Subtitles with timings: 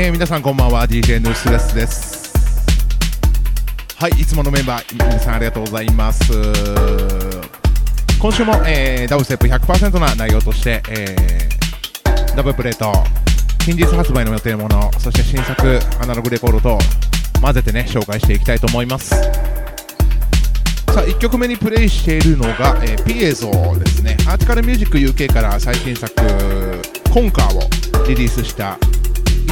[0.00, 0.86] えー、皆さんこんばんは。
[0.86, 2.64] DJ ヌースレスです。
[3.96, 6.32] はいいつものメンバー皆さんありがとうございます。
[8.20, 12.92] 今週も、えー、ダブステップ100%な内容として、えー、ダブルプレート
[13.58, 16.78] 近日発売の予定ものそして新作アナログレコードと
[17.40, 19.08] 混ぜてね紹介していきたいと思います。
[19.08, 19.20] さ
[21.00, 24.16] あ1曲目にプレイしているのが、えー、ピエゾですね。
[24.28, 26.14] アーティカルミュージック UK から最新作
[27.12, 28.78] コンカーをリリースした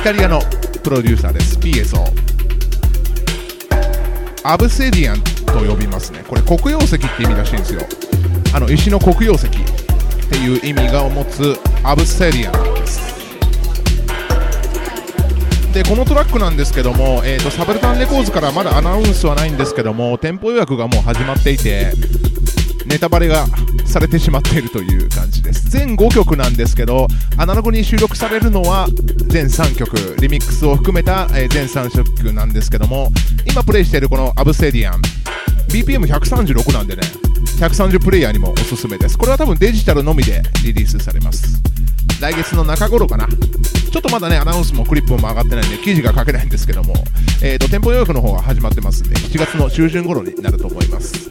[0.06, 0.40] タリアの
[0.84, 1.58] プロデューサーです。
[1.58, 2.04] ピエゾ
[4.44, 6.22] アブセディアンと呼びますね。
[6.28, 7.80] これ黒曜石って意味らしいんですよ。
[8.54, 13.16] あの石の黒曜石っていう意味が持つアブセディアンです。
[15.74, 21.92] でこのトラックなんですけども、えーと、サブルタンレコーズからまだアナウンスはないんですけども店舗予約がもう始まっていて
[22.86, 23.44] ネタバレが
[23.96, 25.70] されてしまっているという感じです。
[25.70, 27.06] 全5曲なんですけど
[27.38, 28.88] アナログに収録されるのは
[29.28, 29.96] 全3曲。
[30.20, 33.10] リミックスを含めた、え、全3曲なんですけども
[33.50, 35.00] 今プレイしているこのアブセディアン。
[35.68, 37.02] BPM136 なんでね
[37.58, 39.16] 130プレイヤーにもおすすめです。
[39.16, 41.58] これは多分デジタルのみでリリースされます。
[42.20, 43.26] 来月の中頃かな。
[43.26, 46.92] ちょっとまだね、アナウンスもクリップも上がってないんで、記事が書けないんですけども、
[47.42, 51.30] えーと、店舗予約の方が始まってますんで、7月の中旬頃になると思います。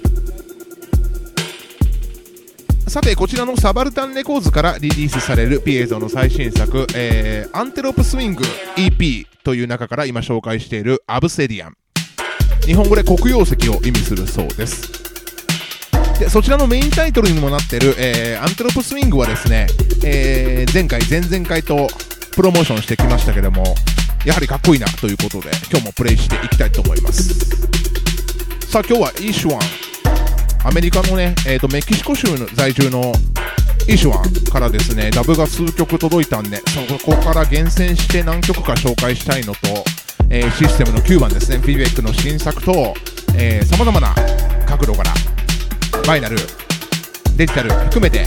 [2.88, 8.44] さて、こちらのサバルタンレコーズからリリースされるピエゾの最新作、えー、アンテロープスイング
[8.78, 11.78] EP という中から今紹介しているアブセディアン。
[12.66, 14.94] 日本語で黒曜石を意味するそうです。
[16.20, 19.68] でそちらのメインタイトルにもなってる、えー、アンテロプスイングはですね、
[20.06, 21.88] えー、前回、前々回と
[22.36, 23.64] プロモーションしてきましたけども、
[24.26, 27.34] やはりかっこいいなということで、今日もプレイしていきたいと思います。
[28.70, 29.62] さあ、今日はイーシュワン、
[30.66, 33.14] アメリカのね、えーと、メキシコ州の在住の
[33.88, 39.60] イシュワンからですね、ダブが数曲届いたんで、そこから厳選して何曲か紹介したいのと、
[40.28, 42.96] えー、システムの9番ですね、ビベックの新作と、
[43.66, 44.16] さまざまな
[44.66, 45.14] 角度から
[46.08, 46.38] バイナル
[47.36, 48.26] デジタル含めて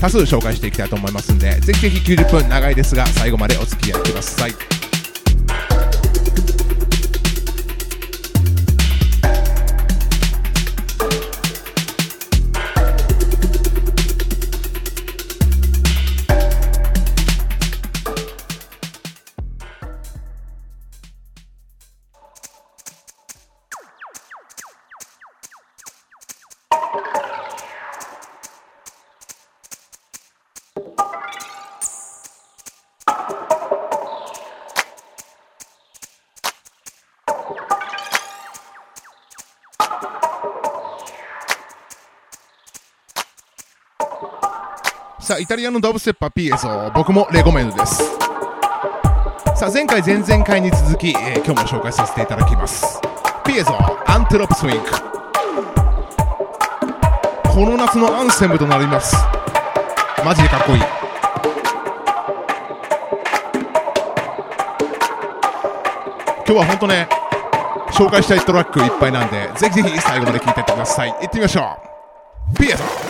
[0.00, 4.79] 多数紹介していきたいと思いますんでぜひぜひ90分長いですが最後までお付き合いください。
[45.30, 47.98] さあ、イタリアのダブステッパーピエゾ、僕もレコメンドです。
[49.54, 53.00] さあ、前回、前々回に続き、えー、今日も紹介させていただきます。
[53.46, 53.72] ピエゾ、
[54.08, 54.90] アンテロップスウィンク。
[57.48, 59.14] この夏のアンセムとなります。
[60.24, 60.78] マジでかっこいい。
[66.44, 67.08] 今日は本当ね、
[67.92, 71.12] 紹介したいトラックいっぱいなんで、ぜひぜひ最後まで聴いてってください。
[71.12, 71.78] 行ってみましょ
[72.52, 72.56] う。
[72.58, 73.09] ピエゾ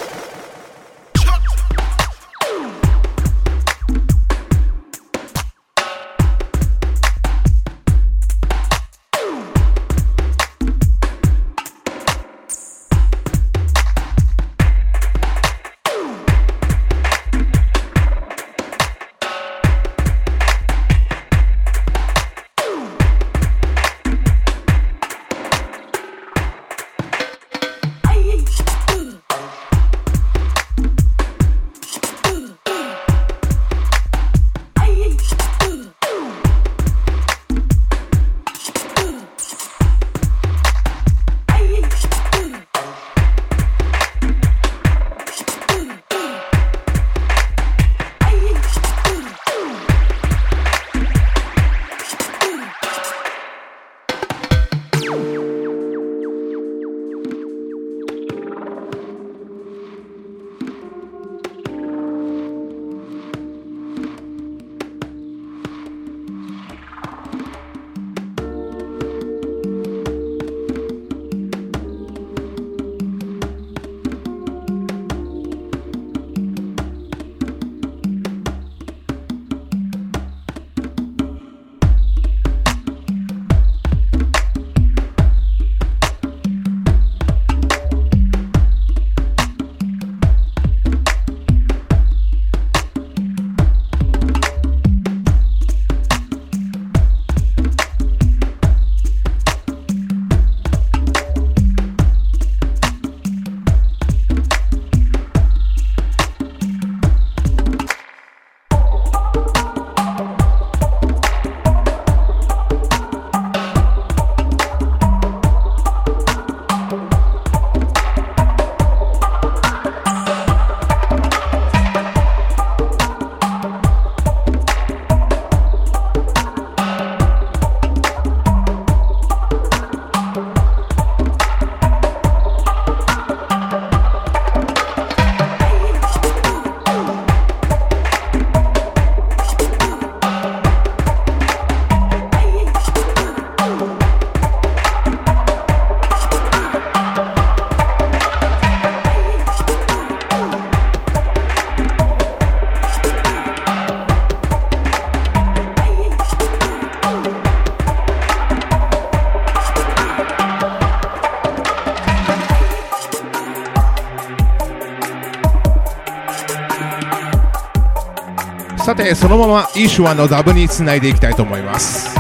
[169.11, 172.15] でそのままイーシュワンのダブにつないでいきたいと思います。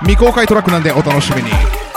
[0.00, 1.87] 未公開トラックなんでお楽しみに。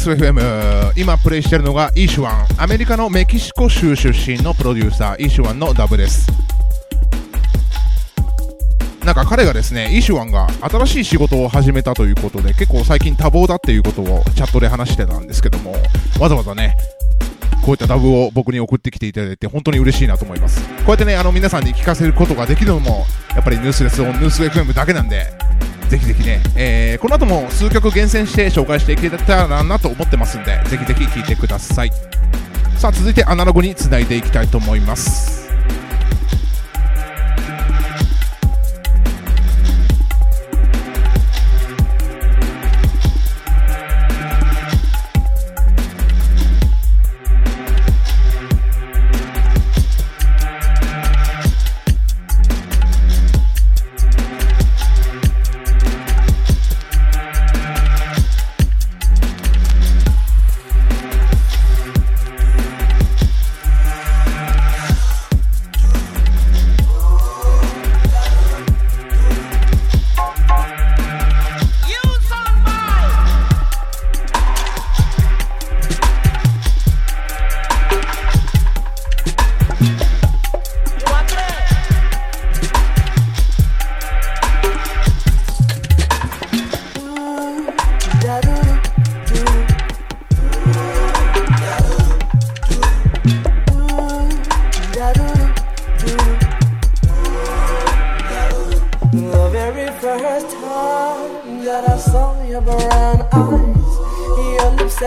[0.00, 2.46] ス FM 今プレイしてるのがイーシュワン。
[2.56, 6.26] アメリカのメキシコ州出身のプロデューサーイーシュワンのダブです。
[9.04, 15.74] なんか彼がですねイーシュワンが新しい仕事を始めたということで結構最近多忙だっていうことをチャットで話してたんですけども
[16.18, 16.78] わざわざね
[17.62, 20.66] こういったダブを僕に送ってきていただいて本当に嬉しいなと思います。
[20.78, 23.04] こうやってねあの皆さんに聞かせることができるのも
[23.34, 25.26] やっぱりニュースレスオンニュース FM だけなんで
[25.90, 31.90] ぜひぜひね、えー、この後も数曲厳選して紹介していけたらなと思ってますんで、ぜひぜひ聴いてください。
[32.78, 35.49] さあ、続いてアナログにつないでいきたいと思います。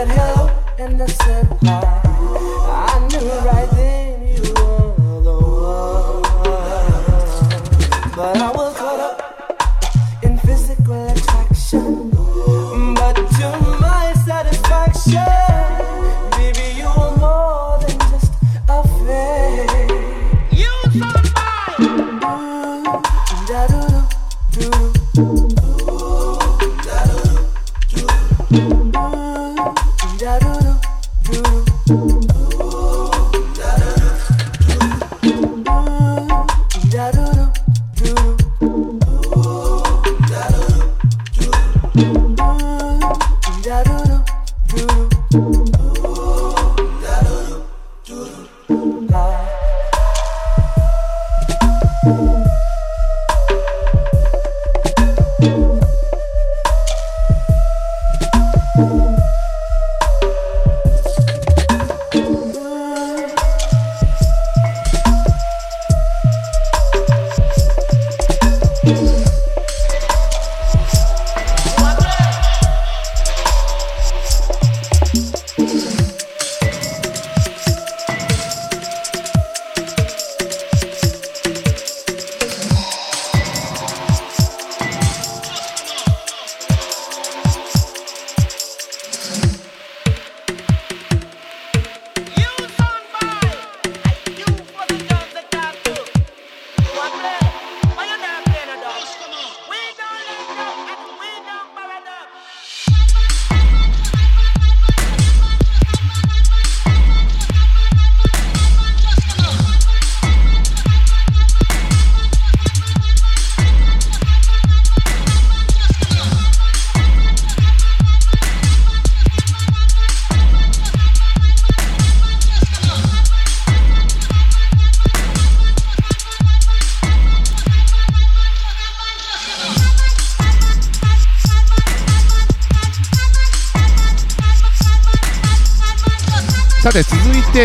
[0.06, 2.03] said hello and I said hi.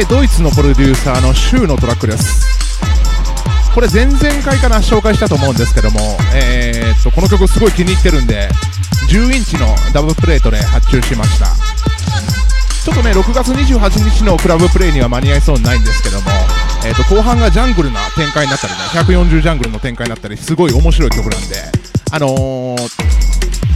[0.05, 2.47] ドイツのプロデューサーのシューのトラックです。
[3.75, 8.49] これ前々回かな紹介したと思うんですけども、えー、っとこの曲すごい気に入ってるんで
[9.11, 11.47] 10インチのダブルプレートで発注しました。
[12.85, 16.31] ちょっとね6月28日のクラブプレイには間に合いそうにないんですけども、
[16.87, 21.57] えー、と後半がジャングルな展開になったりね140ジャングルの展開になったりすごい面白い曲なんで
[22.13, 22.77] あのー、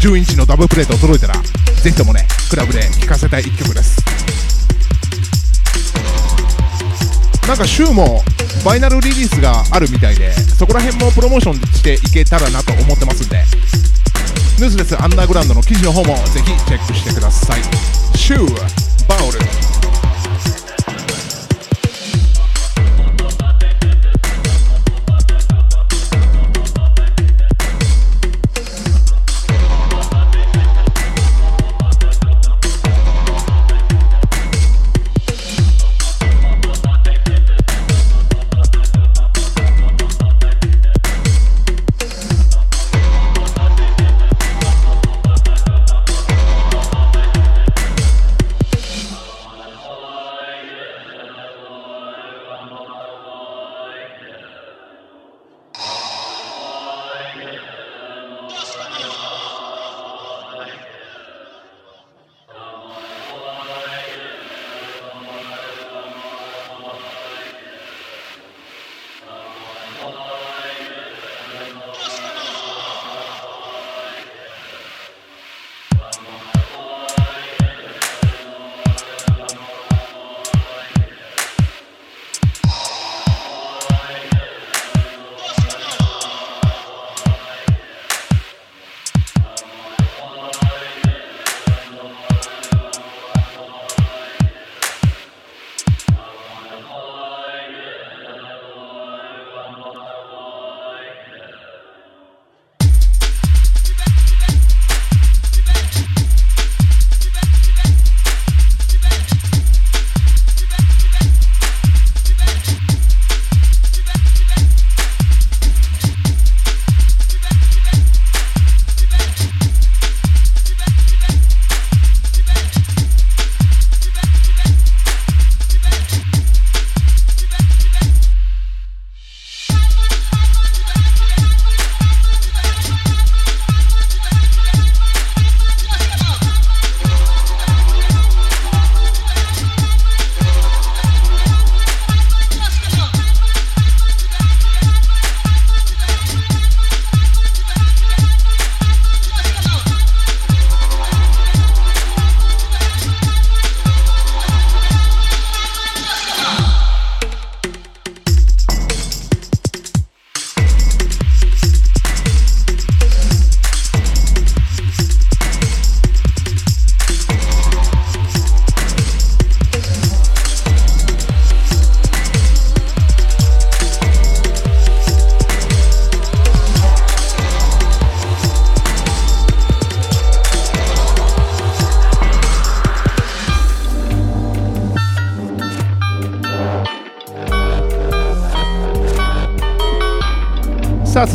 [0.00, 4.51] 10インチのダブルプレートを届いたらぜひともねクラブで聴かせたい1曲です。
[7.46, 8.22] なんか週も
[8.64, 13.42] バイナルリリースがあるみたいでそこら辺もプロモーションしていけたらなと思ってますんで。
[14.58, 17.62] ヌースレスアンダーグラウンドの記事の方もぜひチェックしてください。
[18.16, 19.61] シューバウル。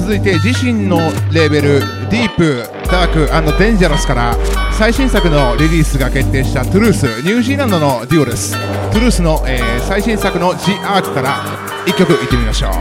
[0.07, 0.99] 続いて自身の
[1.33, 4.37] レーベルディープダークデンジャラスから
[4.71, 8.53] 最新作のリリースが決定したトゥルースニュージーランドのデュオです。
[8.93, 11.43] トゥルースの、えー、最新作の「ジ・アーク」から
[11.85, 12.71] 1曲いってみましょう。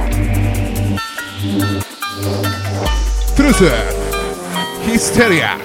[3.37, 3.65] トゥルース
[4.89, 5.59] ヒステリア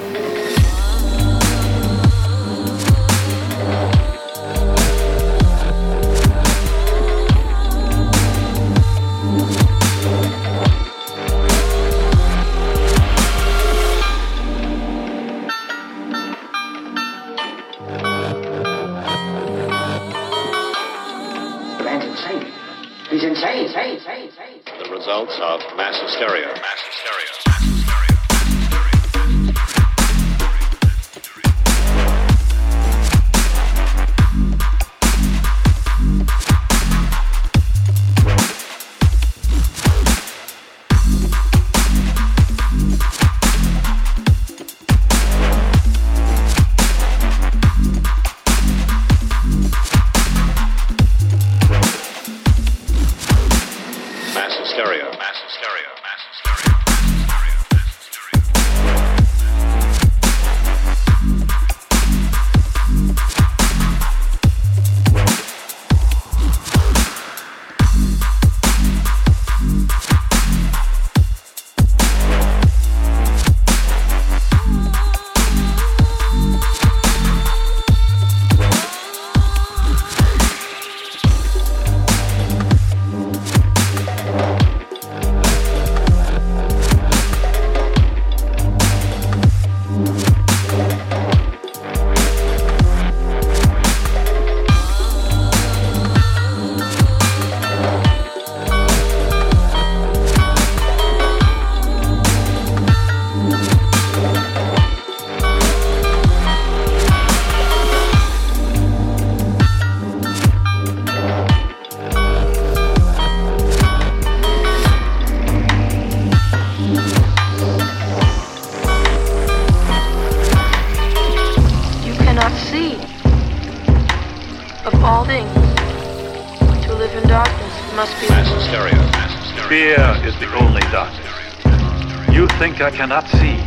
[133.02, 133.58] cannot see,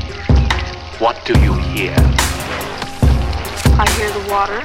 [1.00, 1.96] what do you hear?
[3.76, 4.62] I hear the water.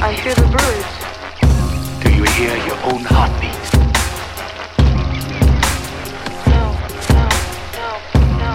[0.00, 0.90] I hear the birds.
[2.00, 3.58] Do you hear your own heartbeat?
[6.46, 6.62] No,
[7.10, 7.26] no,
[7.74, 7.90] no,
[8.38, 8.52] no,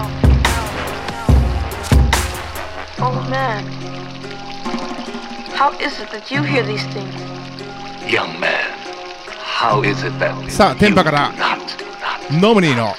[2.98, 3.08] no.
[3.18, 3.66] Old man,
[5.52, 7.14] how is it that you hear these things?
[8.10, 8.78] Young man,
[9.42, 10.50] how is it that...
[10.50, 11.34] さあ、天馬から、
[12.30, 12.96] ノムニーの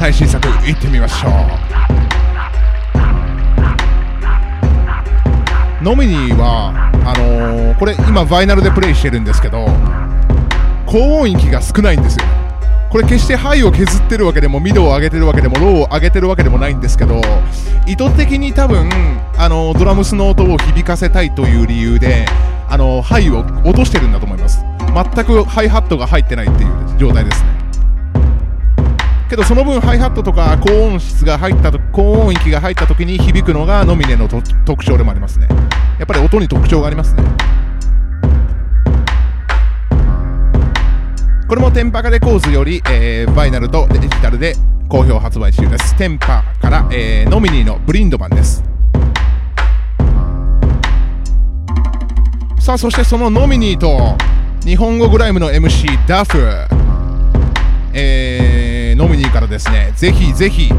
[0.00, 1.32] 最新作いってみましょう。
[5.84, 6.72] ノミニーは
[7.04, 9.66] あのー、これ今バイナルでプレイしてるんですけど
[10.86, 12.24] 高音域が少ないんですよ。
[12.88, 17.20] これ決してハイを削ってるわけでもミドを上げてるわけでもローを上げてるわけでもないんですけど
[17.86, 18.88] 意図的に多分
[19.36, 22.24] あのドラムスの音を響かせたいという理由で
[22.70, 24.64] あのハイを落としてるんだと思います。
[24.78, 27.59] 全くハイハットが入ってないっていう状態ですね。
[29.30, 35.46] けどその分ハイハットとか高音質が入ったと高音域が入った時に響くのがノミネの特徴でもありますね。
[36.00, 37.22] やっぱり音に特徴がありますね。
[41.46, 44.54] これもテンパレコーズより、えー、バイナルとデジタルで
[44.88, 45.96] 好評発売中です。
[45.96, 48.64] テンパから、えー、ノミネの Blind Man です。
[52.58, 54.16] さあそしてそのノミニーと
[54.64, 56.36] 日本語グライムの MC ダフ、
[57.94, 58.29] えー
[59.00, 60.70] 飲みに行くからですねぜひぜひ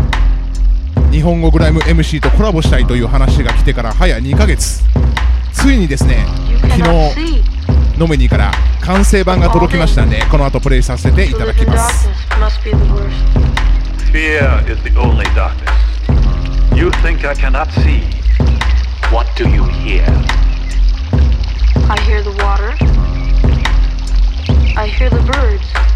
[1.11, 4.83] 日本語グライム MC とコラボしたいという話が来てから早2ヶ月
[5.51, 6.25] ついにですね
[6.61, 7.41] 昨日
[7.99, 12.07] 飲みにから完成版が届きましたんでこの後プレイさせていただきます
[14.11, 15.71] Fear is the only darkness.
[16.75, 18.03] You think I cannot see.
[19.09, 20.03] What do you hear?
[21.89, 22.75] I hear the water.
[24.75, 25.90] I hear the birds.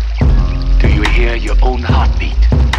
[1.26, 2.75] hear your own heartbeat.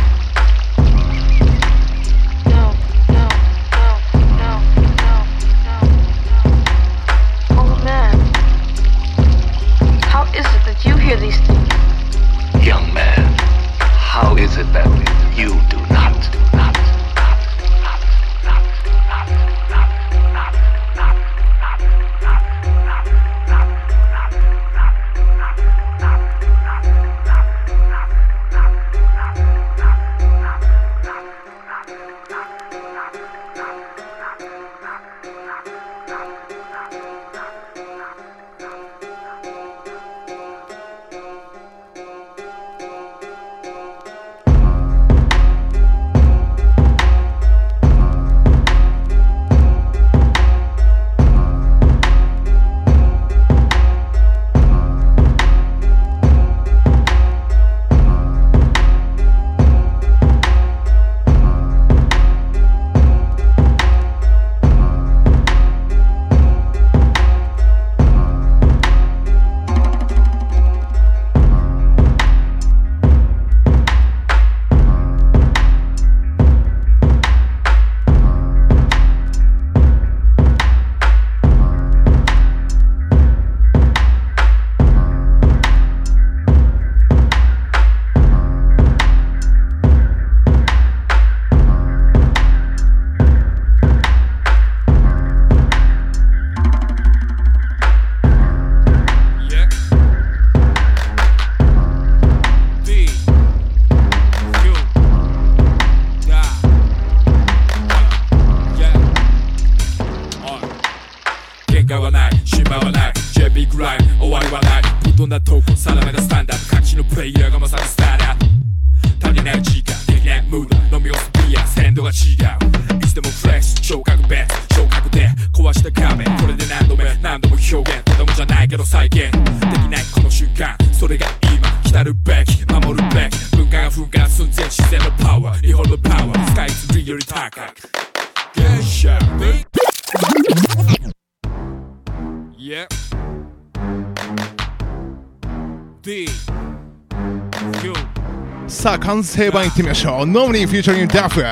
[149.17, 150.27] 完成版いってみましょう。
[150.27, 151.43] ノムニーフューチャリングダフ.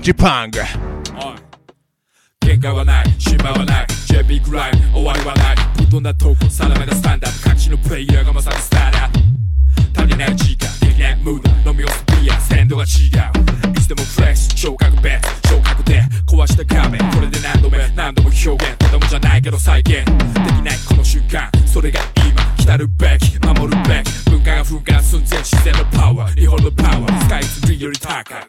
[0.00, 0.60] ジパング。
[2.40, 9.10] 喧嘩はない、島はない JB グライム、終わりはないぶっ飛んだ投稿、定めたスタンダード各地のプレイヤーがまさにスターだ
[9.96, 20.06] 足りない時間、できないムード飲み干すビア、鮮度が違ういつでもフレッシュ、昇格ベスト昇格で壊した壁これで何度目、何度も表現子供じゃないけど再現でき
[20.62, 22.00] ないこの瞬間、それが
[22.70, 28.46] 나를백 마모를 백 눈가가 훌가 손재 시세로 파워 리홀로 파워 스카이트 리얼이 타각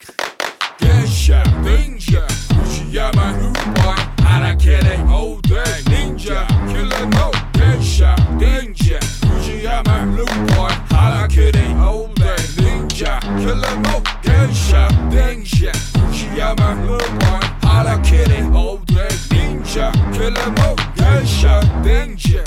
[0.77, 2.27] 개샤 닌자
[2.61, 13.75] 우시야마 후와 하라케레 오대 닌자 킬러 노 개샤 닌자 우시야마 루와 하라케레 오대 닌자 킬러
[13.81, 15.71] 노 개샤 닌자
[16.11, 22.43] 우시야마 루와 하라케레 오대 닌자 킬러 노 개샤 닌자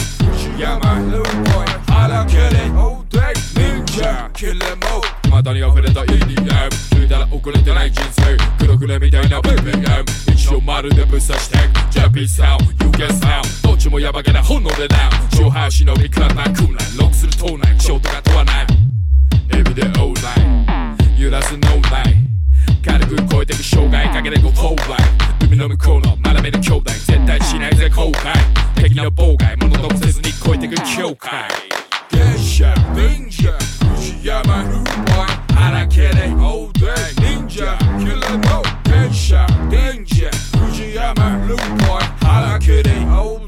[0.59, 2.43] やまいルーポイント荒切り
[2.77, 3.19] オーデ
[3.69, 11.59] イニンチャーキレモーまだに溢れた EDM 聞いたら遅れてない人生クロクレみたいなウェブ BPM 一応まるでぶっ刺して
[11.91, 18.67] ジャピーサウンユーケーサウンどっちもヤバげな炎でダウン上半身のビクラナークライロックする島内ショートが問わない
[19.59, 20.35] エビでオーラ
[21.17, 22.34] イユーらスノーライン
[23.17, 25.03] く超えてく障害かけて Go for life
[25.43, 28.33] 海の向こうの学べる兄弟絶対しないぜ後悔
[28.83, 31.49] 敵の妨害物ともせずに超えてく境界
[32.11, 33.53] 月謝 Ninja
[33.97, 40.31] 藤山フーボイ荒けで All day Ninja Killer No 月謝 Ninja
[40.67, 43.44] 藤山フーボイ荒けで All day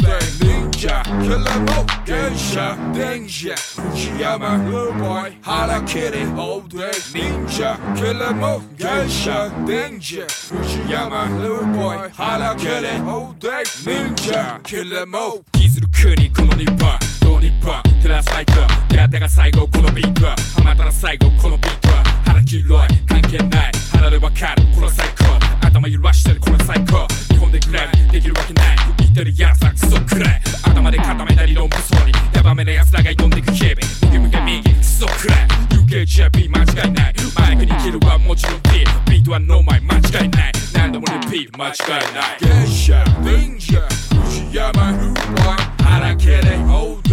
[1.27, 3.55] Ninja Killer No 月謝 Ninja
[3.91, 7.77] 藤山フーボイ荒けで All day Ninja.
[7.97, 14.61] Killer No 月謝 Ninja 藤山フーボイ荒けで All day Ninja.
[14.63, 16.79] Killer No 気づる国この日本
[17.21, 18.53] どう日本照らすライト
[18.89, 21.89] 出会ったが最後このビートハマったら最後このビート
[22.25, 25.46] 腹黄色い関係ない腹でわかるこれは最高
[25.77, 28.77] 頭揺らしてるこれは最高日本でグラムできるわけない。
[28.97, 30.41] 言ってるやつはクソくらい。
[30.65, 32.13] 頭で固めた理論武装に。
[32.35, 33.77] ヤバめな奴らが挑んでく日々。
[34.05, 35.47] 右向け右クソくらい。
[35.85, 37.15] UKJP 間違いない。
[37.39, 38.71] マイクにキルはもちろん P
[39.11, 40.53] ビートはノーマイ間違いない。
[40.73, 42.65] 何度もリピート間違いない。
[42.65, 43.79] 月謝忍者
[44.25, 47.06] 藤山フーボイ腹けで All day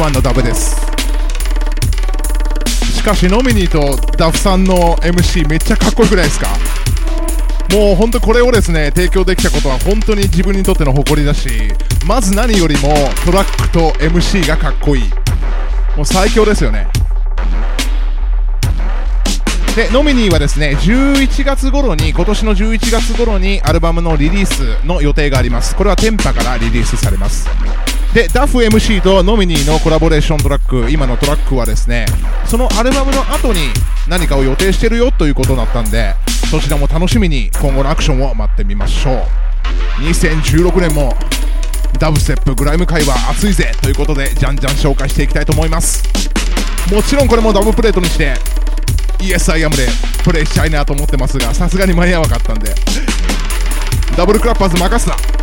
[0.00, 0.76] ワンのダブです。
[2.94, 6.48] しかしノミニーとダフさんの MC めっちゃかっこよくないですか？
[7.70, 11.48] もう本当これをですね提供できたことは本当に自分にとっての誇りだし
[12.06, 15.02] まず何よりもトラックと MC がかっこいい。
[15.96, 16.86] もう最強ですよね。
[19.74, 25.76] でノミニーはですね11月頃に今年の11月頃にアルバムのリリースの予定があります。
[25.76, 27.48] これはテンパからリリースされます。
[28.16, 32.06] でダフ MC とノミニーのコラボレーショントラック今のトラックはですね
[32.46, 33.60] そのアルバムの後に
[34.08, 36.14] 何かを予定してるよということだったんで
[36.50, 39.16] そちらも楽しみに今後のアクションを待ってみましょう。
[40.00, 41.12] 2016年も
[41.98, 46.02] ダブステップグライム界は熱いぜということでじゃんじゃん紹介していきたいと思います。
[46.90, 48.32] もちろんこれもダブルプレートにして
[49.20, 49.88] イエスアイアムで
[50.24, 52.74] プレイしたいなと思ってますがさすがに間に合わなかったんで。
[54.16, 55.35] ダブルクラッパーズ任すな。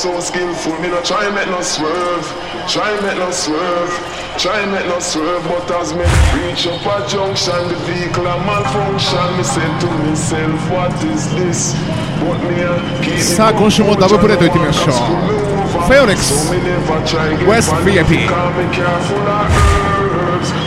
[0.00, 0.72] so skillful.
[0.80, 2.24] Me no try make no swerve,
[2.66, 3.92] try make no swerve,
[4.38, 5.44] try make no swerve.
[5.44, 6.06] But as me
[6.40, 9.28] reach up a junction, the vehicle a malfunction.
[9.36, 11.74] Me say to myself, what is this?
[12.24, 12.72] What me a
[13.04, 13.20] keep?
[13.20, 14.96] Sa konsumo da vopure to itime show.
[15.86, 16.48] Feorex,
[17.46, 18.24] West VIP.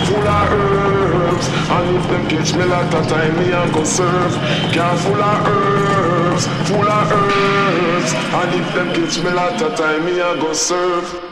[0.05, 4.33] Full of herbs, and if them catch me like a time, me and go serve.
[4.71, 6.22] Careful of herbs.
[6.41, 11.22] Full of herbs, and if them catch me lot of time, me a go serve.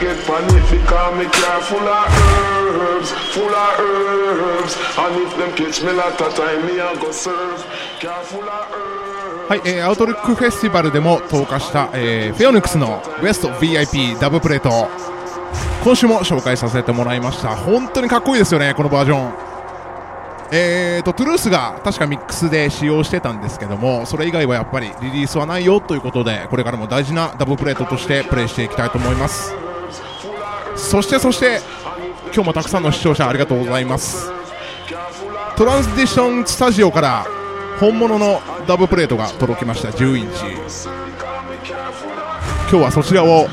[0.00, 4.76] Get panic because me car full of herbs, full of herbs.
[4.98, 7.64] And if them catch me lot of time, me a go serve.
[8.00, 8.96] Car full of herbs.
[9.48, 14.88] はい、えーアウトルックフェスティバルでも投下した、えーフェオニックスのウエスト VIP ダブプレート
[15.84, 19.32] 今週も紹介させてもらいました本当にかっこいいですよねこのバージョン
[20.50, 29.65] えーとトゥルースが確かミックスで使用してたんですけどもそれ以外はやっぱりリリースはないよということでこれからも大事なダブプレートとしてプレイしていきたいと思います
[30.76, 31.60] そしてそして
[32.32, 34.30] 今日もたくさんの視聴者ありがとうございます。
[35.56, 37.26] トランスディションスタジオから
[37.80, 40.44] 本物のダブプレートが届きました10インチ
[42.70, 43.48] 今日はそちらを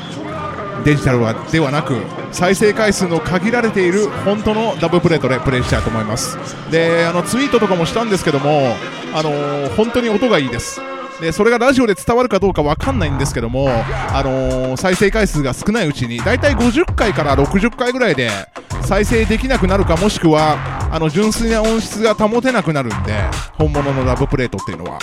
[0.84, 1.20] デジタル
[1.50, 6.36] ではなく再生回数の限られている本当のダブプレートでプレイしたいと思います。
[6.70, 8.76] であのツイートとかもしたんですけども、
[9.14, 10.80] あの本当に音がいいです。
[11.24, 18.28] でそれがラジオで伝わるかどうかわかんないんですけども、あのー再生回数が少ないうちにだいたい50回から60回ぐらいで
[18.82, 20.58] 再生できなくなるかもしくは
[20.92, 23.14] あの純粋な音質が保てなくなるんで
[23.54, 24.98] 本物のダブプレートっていうのは。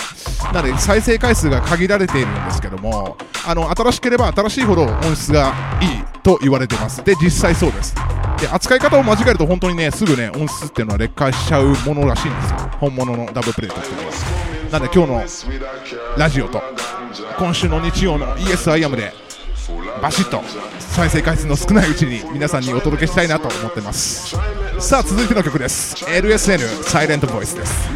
[0.52, 3.16] なので再生回数が限られているんですけども
[3.46, 7.02] あの新しければ新しいほど音質がいいと言われてます。
[7.02, 7.94] で実際そうです。
[8.40, 12.58] で扱い方を間違えると本当にねすぐね音質っていうのは劣化しちゃうものらしいんですよ。
[12.78, 14.31] 本物のダブプレートっていうのは。
[14.72, 15.22] なんで今日の
[16.16, 16.62] ラジオと
[17.38, 19.12] 今週の日曜の ESIAM で
[20.00, 20.40] バシッと
[20.78, 24.34] 再生回数の少ないうちに皆さんにお届けしたいなと思ってます
[24.78, 27.86] さあ続いての曲です LSN サイレントボイスです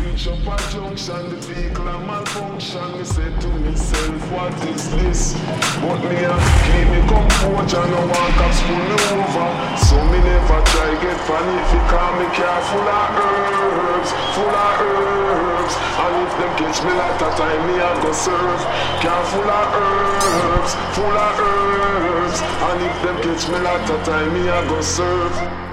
[12.66, 15.55] Full of herbs, full of herbs.
[15.74, 18.62] And if them catch me lot of time, me a go serve.
[19.02, 22.38] Car full of herbs, full of herbs.
[22.66, 25.65] And if them catch me lot of time, me a go serve.「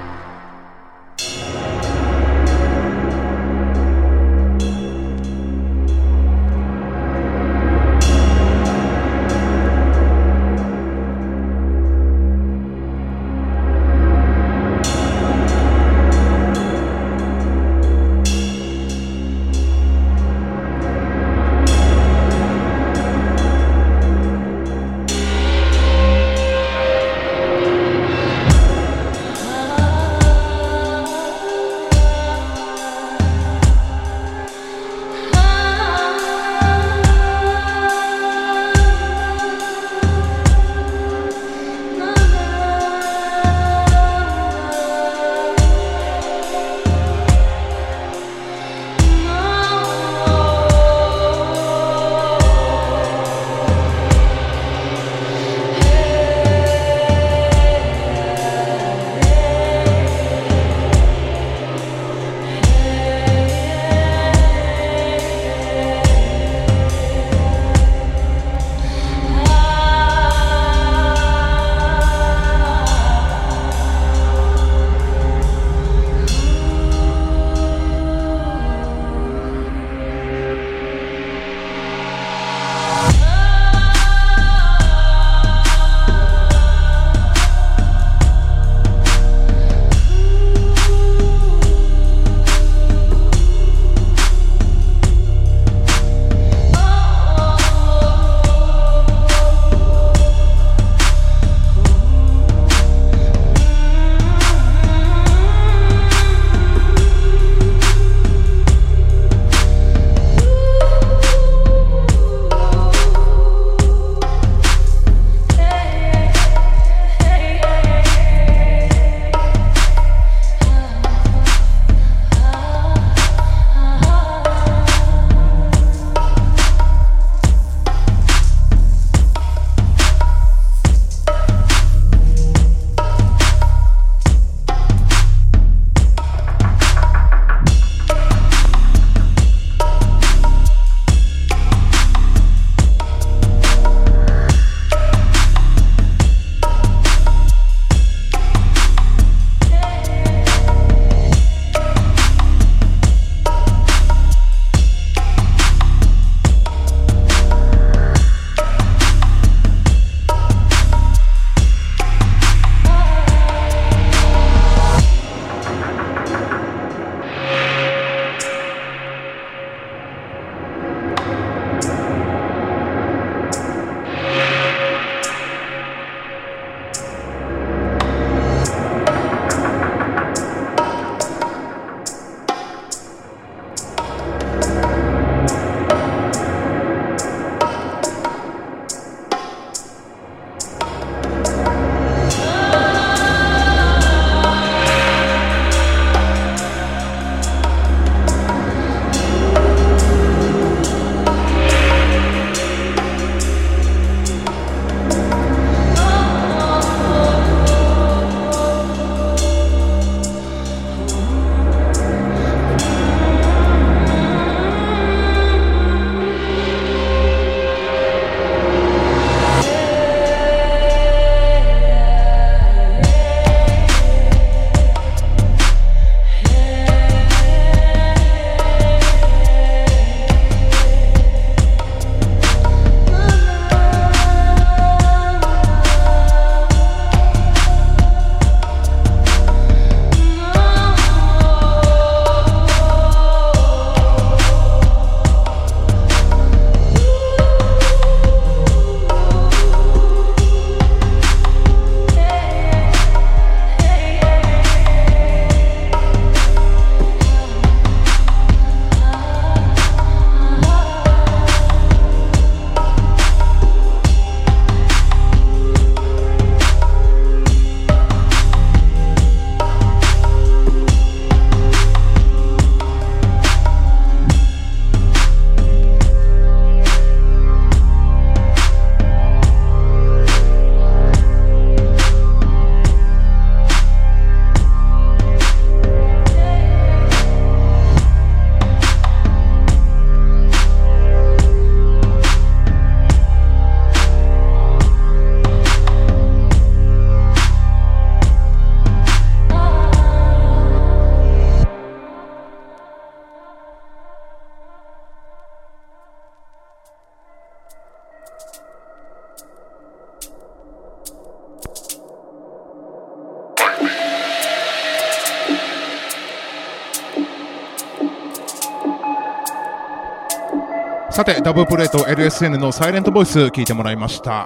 [321.23, 324.45] さて、ダブルプレート LSN のサイレントボイス聞いてもらいました。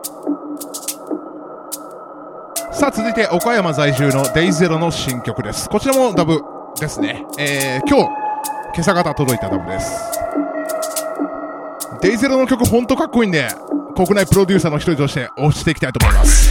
[2.72, 5.68] さあ、続いて岡山在住のデイゼロの新曲です。
[5.70, 6.40] こちらもダブ
[6.80, 7.26] ですね。
[7.40, 8.12] えー、今日、
[8.76, 10.20] 今朝方届いたダブです。
[12.00, 13.48] デイゼロの曲ほんとかっこいいんで、
[13.96, 16.47] 国内プロデューサーの一人として推していきたいと思います。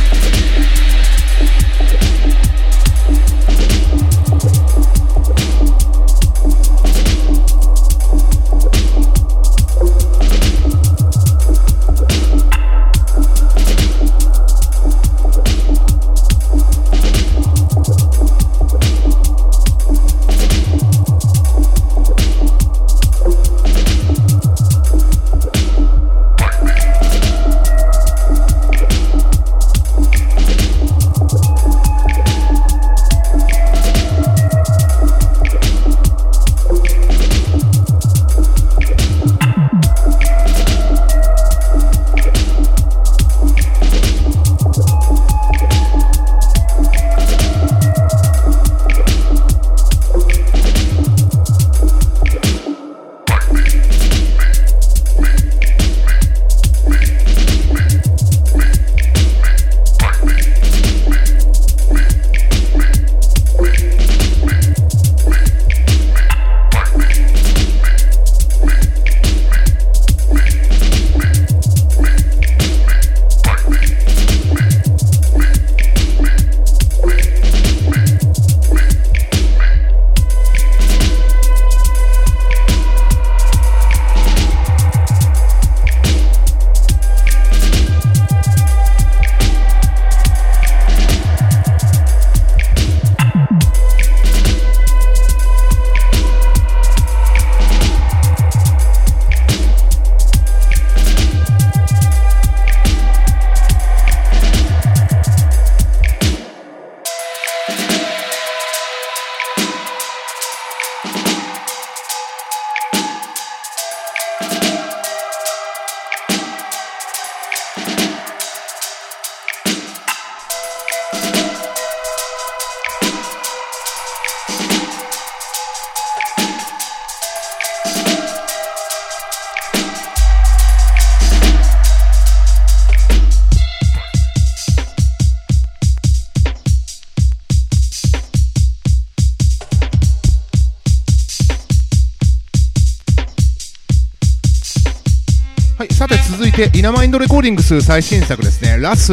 [147.47, 149.13] ディングス最新作ですね、ラス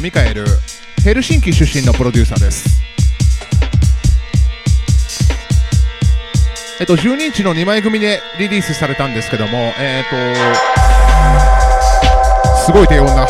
[0.00, 0.44] ミカエル、
[1.02, 2.80] ヘルシンキ出身のプロデューサーです。
[6.78, 10.16] えっと、12インチの2枚組でリリースされたんですけども、えっと、
[12.64, 13.26] すごい低音だ。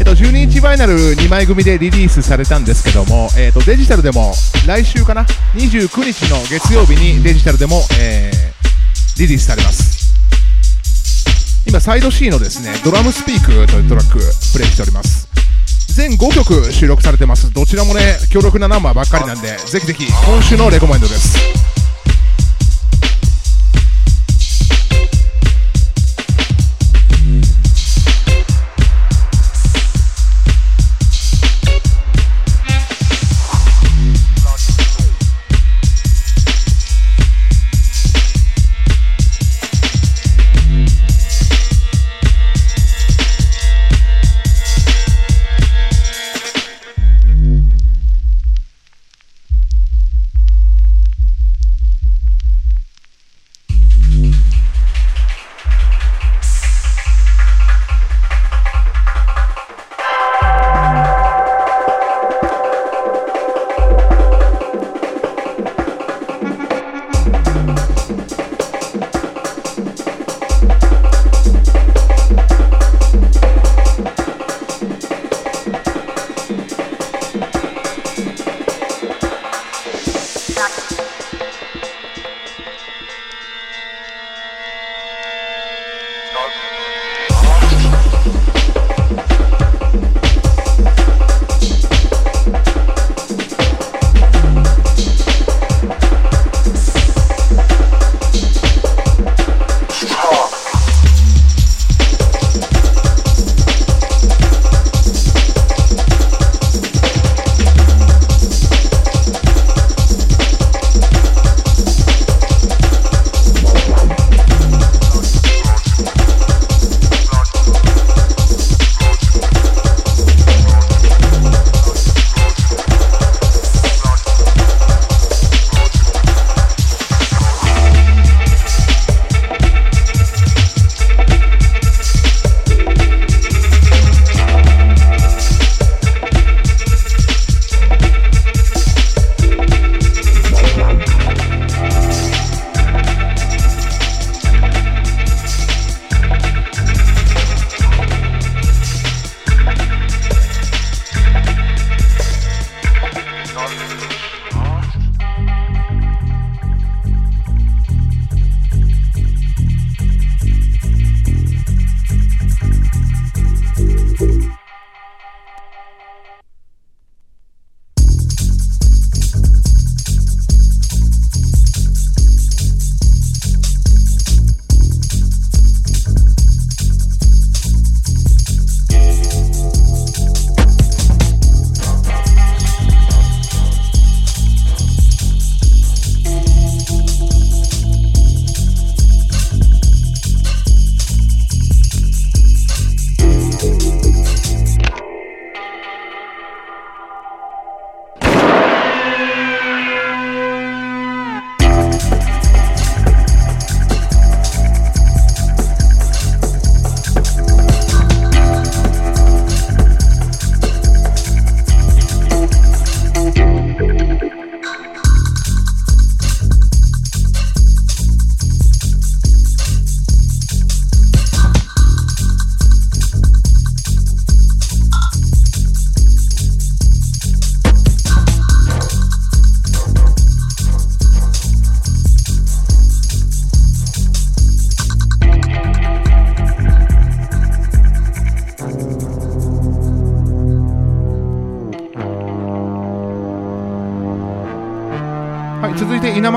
[0.00, 4.34] えっと、12インチバイナル2枚組でリリースされたんですけども、えっと、デジタルでも
[4.66, 5.24] 来週かな、
[5.54, 8.46] 29日の月曜日にデジタルでも、えー
[9.18, 9.95] リリースされます。
[11.66, 14.20] 今、サイド C のですね、ドラムスピークというトラック
[14.52, 15.28] プレイしております。
[15.88, 17.52] 全5曲収録されてます。
[17.52, 21.65] どちらもね、強力なナンバーばっかりなんで、ぜひぜひ今週のレコメンドです。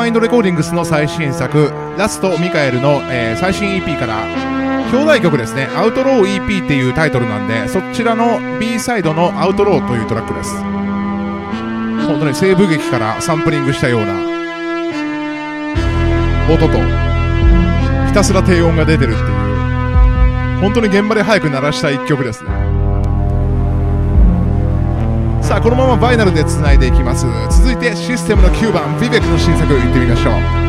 [0.10, 4.24] インドレコーディングスの最新作「ラストミカエルの」えー最新 EP から
[4.92, 10.56] 表題曲ですね「アウトロー EP」っていうタイトルなんでそちらの B サイドの「アウトロー」というトラックです。
[12.08, 14.14] 本当に西部劇からサンプリングしたような
[16.52, 16.80] 音と
[18.08, 20.60] ひたすら低音が出てるっていう。
[20.60, 22.59] 本当に現場で早く鳴らした一曲ですね。
[25.50, 27.26] さあこのままバイナルでつないでいきます。
[27.50, 30.69] 続いてシステムの9番ビベクの新作いってみましょう。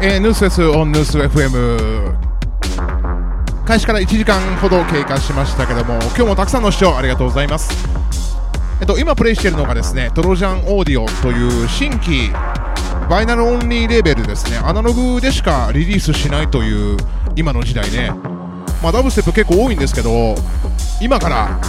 [0.00, 0.64] えー、ヌースです。
[0.64, 2.14] オンヌース FM
[3.66, 7.88] 開始から1時間ほど経過しましたけども今日もたくさんの視聴ありがとうございます。
[8.80, 12.30] えっと今プレイしているのがですねトロジャンオーディオという新規
[13.10, 14.58] バイナルオンリーレベルですね。
[14.58, 16.96] アナログでしかリリースしないという
[17.34, 18.12] 今の時代ね
[18.80, 20.36] まあダブステップ結構多いんですけど
[21.00, 21.60] 今から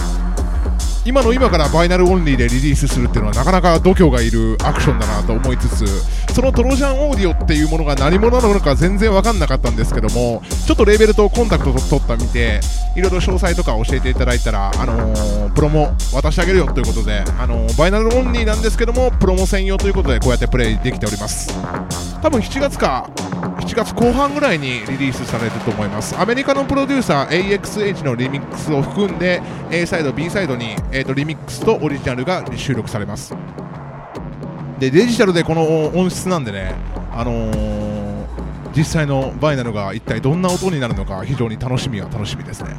[1.04, 5.84] 今の今からバイナルオンリーでリリースするっていうのはなかなか度胸がいるアクションだなと思いつつ
[6.30, 12.60] そのトロジャンオーディオっていうものが何者なのか全然分かんなかったんですけどもちょっとレーベルとコンタクトと取った見て
[12.96, 21.52] いろいろ詳細とか教えていただいたら、あのープロモ渡してあげるよということで、あのーバイナルオンリーなんですけどもプロモ専用ということでこうやってプレイできております。
[22.22, 23.08] 多分7月か
[23.60, 26.18] 7月後半ぐらいにリリースされると思います。
[26.18, 33.34] アメリカのプロデューサー AXH のリミックスを含んで A サイド B サイドに、えー、とリミックスとオリジナルが収録されます。
[34.80, 36.74] でデジタルでこの音質なんでね
[37.12, 38.00] あのー
[38.76, 42.76] 実際のバイナルが一体どんな音になるのか非常に楽しみは楽しみですね。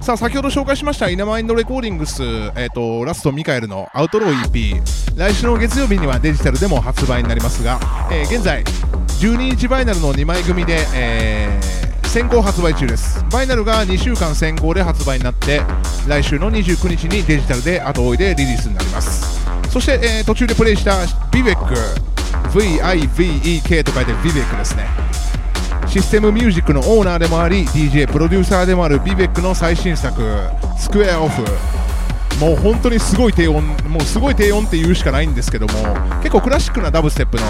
[0.00, 7.78] さあ先ほど紹介しましたイナマインドレコーディングス、えー、とラストミカエルのアウトロー EP 来週の月曜日にはデジタルでも発売になりますが、
[8.10, 11.79] えー現在12日バイナルの2枚組で、えー
[12.10, 13.24] 先行発売中です。
[13.30, 15.62] バイナルが2週間先行で発売になって
[16.08, 19.40] 来週の29日にデジタルで後追いでリリースになります。
[19.70, 21.72] そして、えー途中でプレイしたビベック
[22.48, 24.88] VIVEK と書いてビベックですね。
[25.86, 30.20] システムミュージックのオーナーでもあり DJ プロデューサーでもあるビベックの最新作
[30.80, 31.42] スクエアオフ
[32.40, 35.72] もう本当にすごい低音もうすごい低音って言うしかないんですけども
[36.22, 37.42] 結構クラシックなダブステップの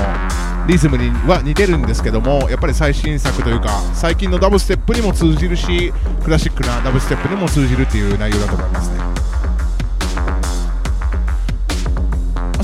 [0.67, 5.93] リズムには似てるんですけどもやっぱり最新作というか最近のダブステップにも通じるし
[6.23, 9.31] クラシックなダブステップにも通じるっていう内容だと思いますね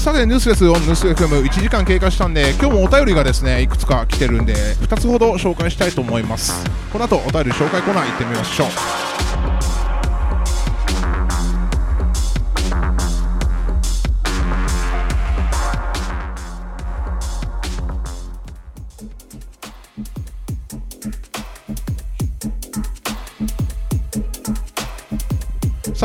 [0.07, 6.64] さて、ニュースですオンニュース FM1 時間経過したんで、今日もお便りがですね、いくつか来てるんで、2つほど紹介したいと思います。
[6.92, 9.05] この後、お便り紹介コーナー行ってみましょう。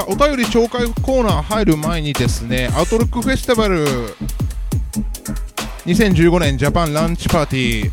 [0.02, 3.86] さあ、お便り紹介コーナー入る前にですね、アウトロックフェスティバル。
[5.86, 7.92] 2015年ジャパンランチパーティ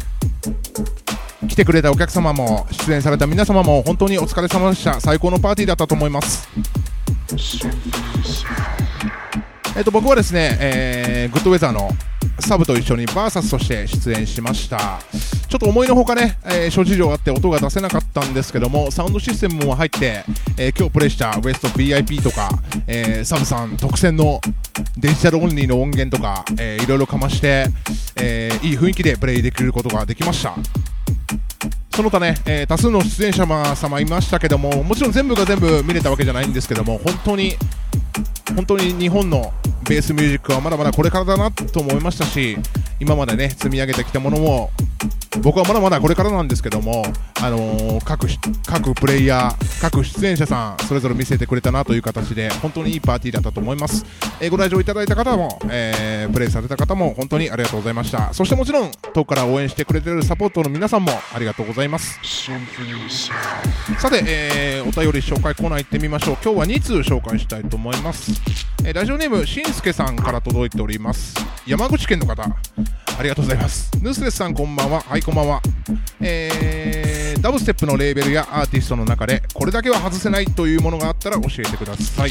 [1.42, 1.46] ー。
[1.48, 4.98] 来てくれたお客様も出演された皆様も本当にお疲れ様でした。
[5.02, 6.48] 最高のパーティーだったと思います。
[9.76, 11.90] えっと僕はですね、えーグッドウェザーの
[12.40, 14.98] サブと一緒にバーサスとして出演しました。
[15.48, 20.24] ちょっと思いのほかね、えー諸事情あって音が出せなかったんですけどもサウンドシステムも入って、
[20.58, 22.50] えー今日プレイしたウエスト VIP とか、
[22.86, 24.40] えーサブさん特選の
[24.98, 27.66] デジタルオンリーの音源とか、えーいろいろかまして、
[28.16, 30.54] えーいい雰囲気でプレイできることができました。
[31.96, 37.54] その他ね、えー多数の出演者様いましたけどももちろん全部が全部見れたわけじゃないんですけども本当に
[38.54, 39.52] 本当に日本の
[39.88, 42.56] ベースミュージックはまだまだこれからだなと思いましたし
[43.00, 44.70] 今までね積み上げてきたものも
[45.42, 47.04] 僕はまだまだこれからなんですけども、
[47.40, 48.26] あのー各
[48.66, 54.04] 各プレイヤー各出演者さんそれぞれ見せてくれたなという形で本当にいいパーティーだったと思います、
[54.40, 58.32] えーご来場いただいた方も、えープレイされた方も本当にありがとうございました。
[58.32, 62.18] そしてもちろん遠くから応援してくれてるサポートの皆さんもありがとうございます。
[63.98, 66.36] さて、えーお便り紹介コーナー行ってみましょう。
[66.42, 68.32] 今日は2通紹介したいと思います、
[68.84, 71.34] えーラジオネームしんすけさんから届いております。
[71.66, 72.44] 山口県の方。
[73.18, 73.90] ありがとうございます。
[74.00, 75.00] ヌスレスさんこんばんは。
[75.00, 75.60] はいこんばんは。
[76.20, 82.30] えーダブステップのレーベルやアーティストの中でこれだけは外せないというものがあったら教えてください。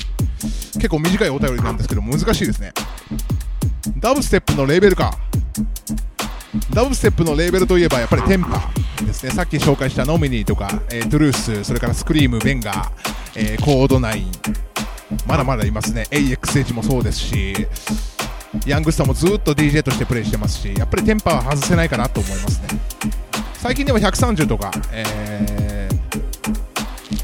[0.73, 2.71] 結構短いお便りなんですけど難しいですね。
[3.99, 5.17] ダブステップのレーベルか。
[6.73, 8.69] ダブステップのレーベルといえばやっぱりテンパ
[9.05, 9.31] ですね。
[9.33, 12.91] さっき紹介したノミニーとか、えートゥルースそれからスクリームベンガー、
[13.35, 14.31] えーコードナイン。
[15.25, 16.05] まだまだいますね。
[16.11, 17.67] AXH もそうですし
[18.65, 22.67] ヤングスターもずっと DJ としてプレイしてますしやっぱりテンパは外せないかなと思いますね。
[23.55, 25.77] 最近では130とか、えー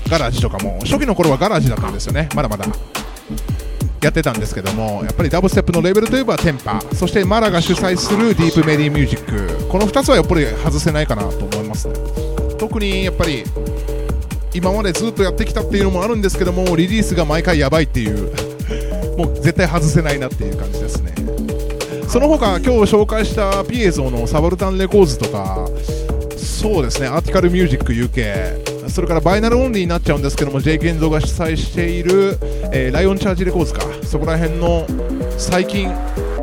[0.10, 2.30] ガラージとかも初期の頃はガラージだったんですよね。
[2.36, 2.66] まだまだ
[4.02, 6.82] やってたんですけどもやっぱりダブステップのレベルといえばテンパ。
[6.94, 9.68] そしてマラが主催するディープメディミュージック。
[9.70, 11.96] この2つはやっぱり外せないかなと思いますね。
[12.60, 13.44] 特にやっぱり
[14.54, 18.32] 今までずっとやってきたっていうのもあるんですけどもリリースが毎回やばいっていう。
[19.18, 21.14] もう絶対外せないなっていう感じですね。
[22.08, 25.68] その他今日紹介したピエゾのサバルタンレコーズとか
[26.38, 32.38] そうですねアーティカルミュージック UK それからバイナルオンリーになっちゃうんですけども J ケンゾが主催している、
[32.72, 33.82] えーライオンチャージレコーズか。
[34.04, 34.86] そこら辺の
[35.40, 35.90] 最近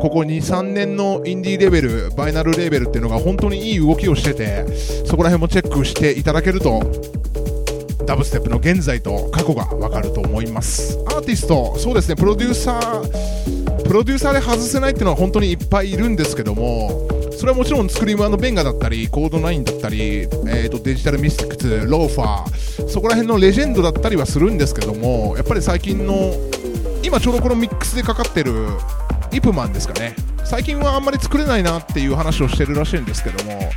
[0.01, 4.65] ここ23年のインディーレベルバイナルレベルっていうのが本当にいい動きをしてて
[5.05, 6.81] そこら辺もチェックしていただけると
[8.05, 10.97] ダブステップの現在と過去がわかると思います。
[11.07, 12.15] アーティストそうですね。
[12.15, 26.33] プロデューサープロデューサーで外せないっていうのは本当にいっぱいいるんですけどもそれはもちろんスクリームベンガだったりコード9だったり、えーと、デジタルミスティックスローファーそこら辺のレジェンドだったりはするんですけどもやっぱり最近の
[27.03, 28.53] 今ちょうどこのミックスでかかってる
[29.33, 30.15] イプマンですかね。
[30.45, 33.71] 最近はあんまり作れないなっていう話をしてるらしいんですけども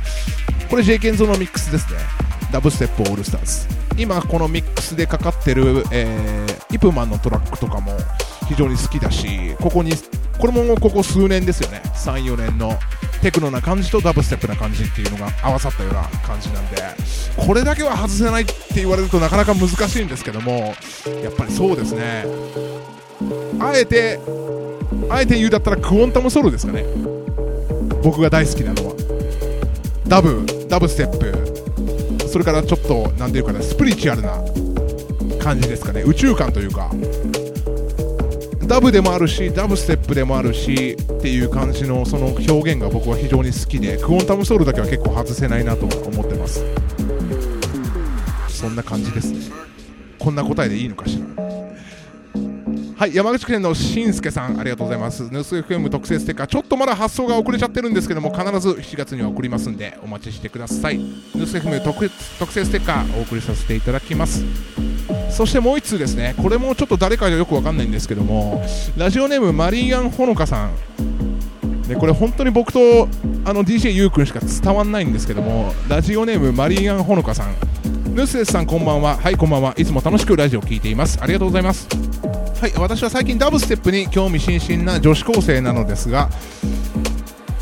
[0.69, 1.99] これ J ケンゾのミックスですね。
[2.55, 3.67] ダブステップオールスターズ。
[4.01, 7.91] 今このミックスでかかってる、えー、イプマンのトラックとかも
[8.47, 9.91] 非常に好きだしここに
[10.39, 11.81] これもここ数年ですよね。
[11.95, 12.79] 34年の
[13.21, 16.77] テクノな感じとダブステップな感じっていうのが合わさったような感じなんで
[17.35, 20.73] これだけは外せないって言われるとなかなか難しいんですけども
[21.21, 22.23] やっぱりそうですね。
[23.59, 24.17] あえて
[25.09, 26.85] あえて言うだったらクオンタムソロですかね。
[28.01, 28.95] 僕が大好きなのは。
[30.07, 31.54] ダブダブステップ。
[32.35, 34.43] それからちょっと何ていうかなスピリチュアルな
[35.41, 36.01] 感じですかね。
[36.01, 36.91] 宇宙観というか。
[38.67, 46.61] ダブでもあるしダブステップでもあるしっていう感じのその表現が僕は非常に好きでクオンタムソウルだけは結構外せないなと思ってます。
[48.49, 49.39] そんな感じですね。
[50.19, 51.54] こんな答えでいいのかしら。
[52.97, 55.23] はい山口県のしんすけさんありがとうございます。
[55.23, 60.97] ヌース FM 特製ステッカーちょっとまだ発送が遅れちゃってるんですけども必ず7月には送りますんでお待ちしてください。
[60.97, 64.45] ヌース FM 特特製ステッカーお送りさせていただきます。
[65.29, 66.35] そしてもう1通ですね。
[66.41, 68.63] これもちょっと誰かよくわかんないんですけども
[68.95, 70.71] ラジオネームマリーアンほのかさん。
[71.89, 72.79] でこれ本当に僕と
[73.43, 77.55] あの DJ ゆうくんしか伝わんないんですけどもラジオネームマリーアンほのかさん。
[78.15, 79.17] ヌスエスさんこんばんは。
[79.17, 79.73] はいこんばんは。
[79.75, 81.19] いつも楽しくラジオを聴いています。
[81.21, 82.04] ありがとうございます。
[82.65, 86.31] はい私は最近ダブステップに興味津々な女子高生なのですが、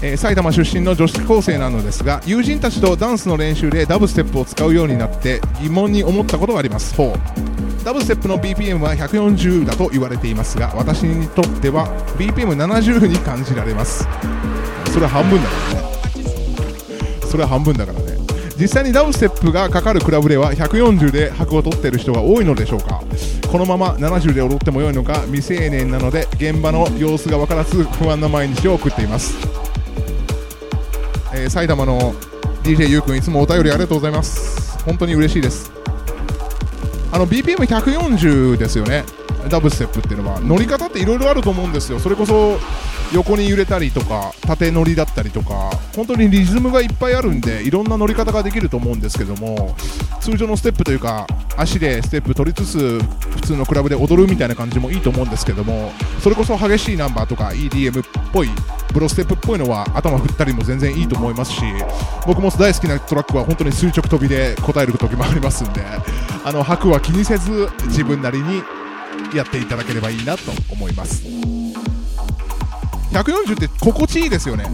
[0.01, 6.95] えー、埼玉出身の女子高生なのですが友人たちとダンスの練習でダブステップを使うようになって疑問に思ったことがあります。
[6.95, 11.87] 4ダブステップの BPM は140だと言われていますが私にとっては
[12.17, 14.07] BPM70 に感じられます。
[14.93, 15.83] それは半分だからね。
[17.29, 18.02] それは半分だから。
[18.59, 23.01] 実際にダブステップがかかるクラブでは140で拍を取っている人が多いのでしょうか。
[23.51, 29.35] このまま70で踊ってもよいのか未成年なので現場の様子が分からず不安な毎日を送っています、
[31.35, 32.13] えー、埼玉の
[32.63, 34.83] DJ ゆうくんいつもお便りありがとうございます。
[34.85, 35.71] 本当に嬉しいです。
[37.11, 39.03] あの BPM140 ですよね。
[39.49, 41.99] ダブステップっていうのは乗り方っていろいろあると思うんですよ。
[41.99, 42.59] それこそ
[43.13, 49.75] 横に揺れたりとか縦乗りだったりとか本当にリズムがいっぱいあるんでいろんな乗り方ができると思うんですけども
[50.19, 55.91] 通常のステップというか足でステップ取りつつ普通のクラブで踊るみたいな感じもいいと思うんですけども
[56.21, 58.49] それこそ激しいナンバーとか EDM っぽい
[58.93, 61.61] ブロステップっぽいのは頭振ったりも全然いいと思いますし
[62.25, 65.81] 僕も大好きなトラックは本当に垂直跳びで答える時もありますんで
[66.45, 68.63] あの拍は気にせず自分なりに
[69.35, 71.23] やっていただければいいなと思います。
[73.11, 74.65] 140って心地いいですよね。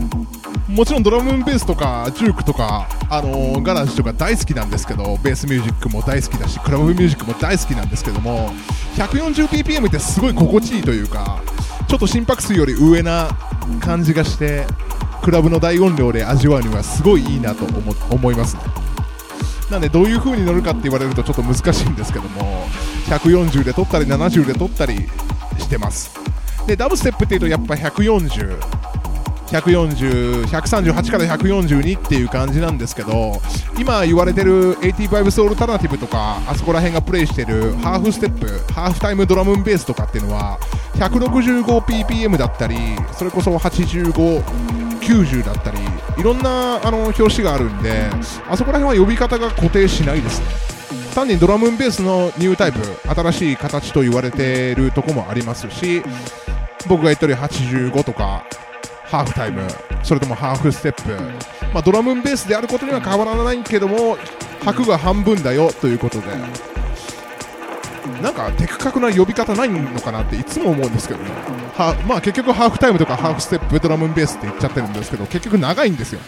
[0.68, 8.52] もちろんドラムベースとかジュークとか、あのー、ガラージとか大好きなんですけどベースミュージックも大好きだしクラブミュージックも大好きなんですけども
[8.96, 11.42] 140ppm ってすごい心地いいというか
[11.88, 13.30] ちょっと心拍数より上な
[13.82, 14.68] 感じがして
[15.24, 17.66] クラブの大音量で味わうにはすごいいいなと
[18.14, 18.56] 思います。
[18.56, 18.62] ね
[19.70, 22.68] なんでどういう風に乗るかって言われるとちょっと難しいんですけども
[23.00, 25.08] 140で撮ったり70で撮ったり
[25.58, 26.12] してます。
[26.68, 28.60] でダブステップっていうとやっぱ140
[29.50, 33.42] 140、138から142っていう感じなんですけど
[33.80, 40.60] 今言われてる85ソウルタナティブとかあそこら辺がプレイしてるハーフステップハーフタイムドラムベースとかっていうのは
[40.96, 42.76] 165ppm だったり
[43.14, 44.44] それこそ85
[45.00, 45.80] 90だったり
[46.18, 48.08] いろんなあの表紙があるんで
[48.48, 50.79] あそこら辺は呼び方が固定しないですね。
[51.16, 52.80] 単にドラムンベースのニュータイプ
[53.10, 56.02] 新しい形と言われているとこもありますし
[56.88, 58.46] 僕が言ったより85とか
[59.06, 59.68] ハーフタイム
[60.04, 61.10] それともハーフステップ、
[61.74, 64.18] まあ、ドラムンベースであることには変わらないけども
[64.64, 66.28] 拍が半分だよということで。
[68.22, 71.30] なんか的確な呼び方ないのかなっていつも思うんですけどね。
[71.76, 76.20] は、まあ、結局ハーフタイムとかハーフステップドラムンベースって言っちゃってるんですけど結局長いんですよ。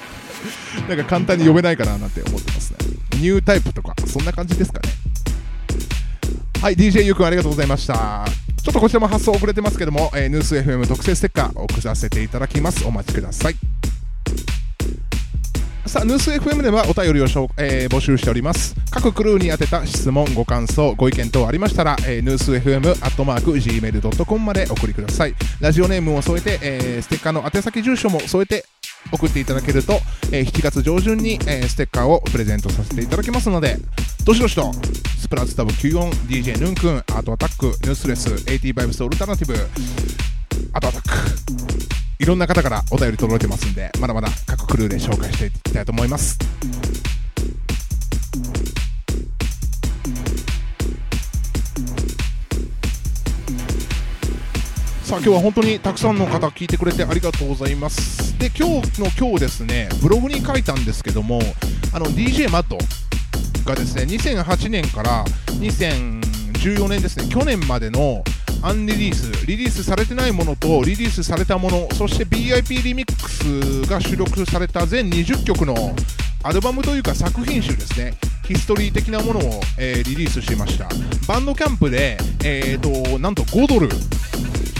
[0.87, 2.77] なんか簡単に呼べないかななんて思ってますね。
[3.15, 4.89] ニュータイプとかそんな感じですかね。
[6.61, 8.25] はい DJ ゆうくんありがとうございました。
[8.63, 12.85] ちょっとこちらも発送遅れてますけども、えー、ヌース FM 特製ステッカー送らせていただきます。
[12.85, 13.55] お待ちください。
[15.87, 18.75] さあ、ヌース FM ではお便りをしょ、えー募集しております。
[18.91, 25.33] 各クルーに宛てた質問、ご感想、ご意見等ありましたら、えー、ヌース FM アットマーク Gmail.com まで送りください。
[25.59, 28.65] ラジオネームを添えて、えーステッカーの宛先住所も添えて
[29.11, 29.99] 送っていただけると、
[30.31, 33.77] えー7月上旬に、えーステッカーをプレゼントさせていただきますので、
[34.25, 34.71] どしどしと、
[35.19, 39.53] スプラッツタブ94、DJ ヌン君、アートアタック、ニュースレス、AT バイブスオルタナティブ、
[40.73, 41.09] アートアタック、
[42.19, 46.37] いろんな方からお便り届いてますんで、まだまだ各クルーで紹介していきたいと思います。
[55.11, 58.39] さあ今日は本当にたくさんの方聞いてくれてありがとうございます。
[58.39, 61.41] で、今日の今日ですね、ブログに書いたんですけども、
[61.91, 62.77] あの DJ マッド
[63.65, 65.25] がですね、2008年から
[65.59, 68.23] 2014年ですね、去年までの
[68.61, 75.93] アンリリース、リリースされてないものとリリースされたもの、そして BIP リミックスが収録された全20曲の
[76.43, 78.13] アルバムというか作品集ですね、
[78.45, 80.87] ヒストリー的なものを、えーリリースしました。
[81.27, 83.89] バンドキャンプで、えーと、なんと5ドル、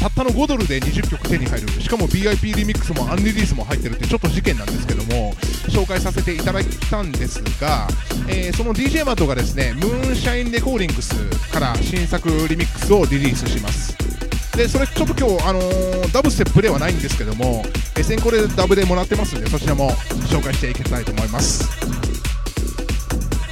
[0.02, 5.36] たったの5ドルで20曲手に入る、しかも BIP リミックスもアンリリースも入ってるってちょっと事件なんですけども、
[5.70, 7.88] 紹介させていただいたんですが、
[8.28, 11.14] えーその DJ マットがですね、ムーンシャインレコーディングス
[11.52, 13.96] から新作リミックスをリリースします。
[14.58, 17.64] で、それちょっと今日、あのーダブステップではないんですけども、
[17.96, 19.92] え先行でダブでもらってますんで、そちらも
[20.32, 21.70] 紹介していきたいと思います。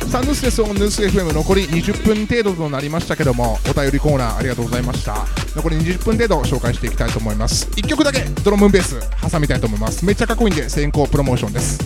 [0.10, 5.28] さあ、ヌスですオンヌース FM 残り20分程度となりましたけども、お便りコーナーありがとうございました。
[5.55, 7.68] 残り20分程度紹介していきたいと思います。
[7.76, 8.99] 1曲だけドラムベース
[9.32, 10.03] 挟みたいと思います。
[10.03, 11.78] めっちゃかっこいいんで先行プロモーションです。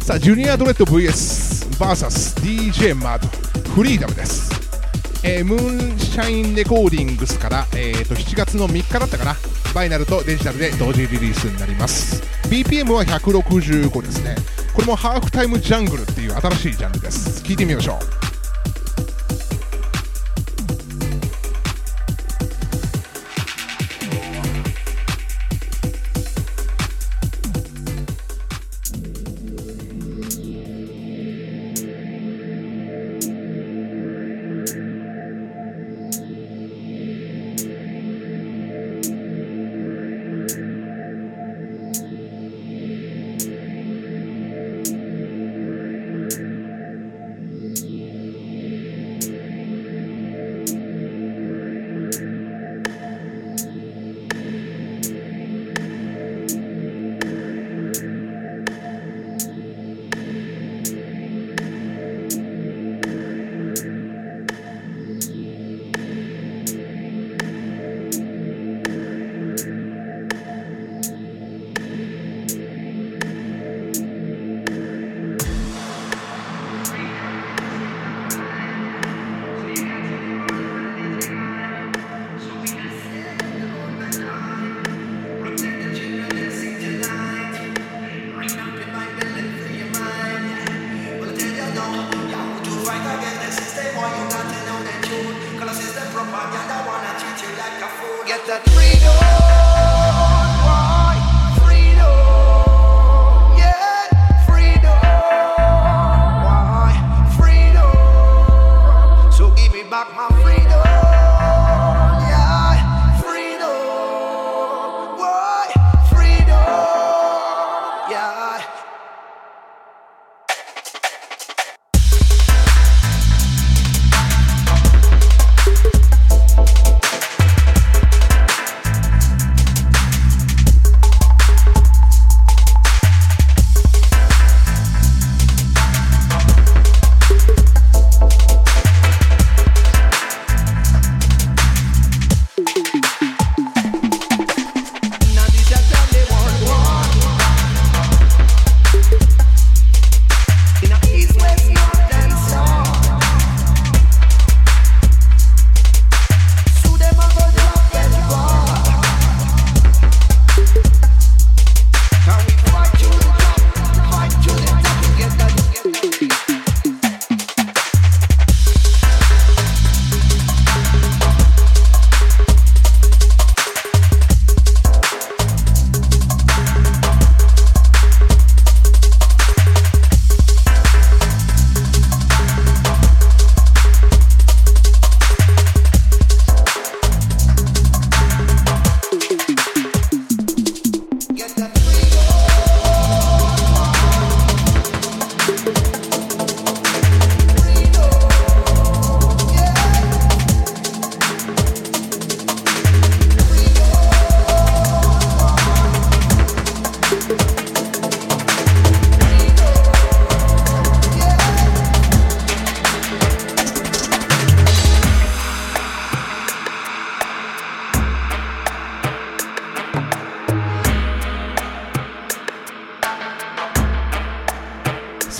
[0.00, 3.28] さあ、ジュニアドレッド VSVSDJ マッド
[3.70, 4.65] フリーダムです。
[5.28, 9.34] えームーンシャインレコーディングスから、えー、と7月の3日だったかな、
[9.74, 12.22] バイナルとデジタルで同時リリースになります。
[12.48, 14.36] BPM は165ですね。
[14.72, 17.42] これもハーフタイムジャングルっていう新しいジャンルです。
[17.42, 18.25] 聞いてみましょう。